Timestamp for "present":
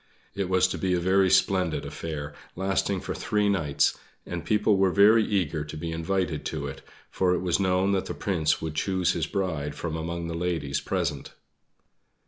10.81-11.35